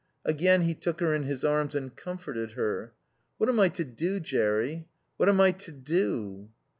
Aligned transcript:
Again 0.25 0.63
he 0.63 0.73
took 0.73 0.99
her 0.99 1.13
in 1.13 1.21
his 1.25 1.43
arms 1.45 1.75
and 1.75 1.95
comforted 1.95 2.53
her. 2.53 2.91
"What 3.37 3.49
am 3.51 3.59
I 3.59 3.69
to 3.69 3.83
do, 3.83 4.19
Jerry? 4.19 4.87
What 5.17 5.29
am 5.29 5.39
I 5.39 5.51
to 5.51 5.71
_do? 5.71 6.47